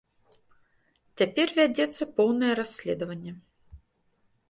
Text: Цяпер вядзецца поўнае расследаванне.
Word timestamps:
Цяпер 1.21 1.47
вядзецца 1.61 2.03
поўнае 2.17 2.53
расследаванне. 2.63 3.39